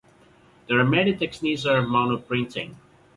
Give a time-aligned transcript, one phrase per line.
[0.67, 2.73] There are many techniques of monoprinting.